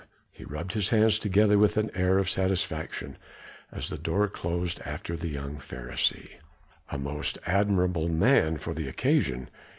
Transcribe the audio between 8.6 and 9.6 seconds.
the occasion!"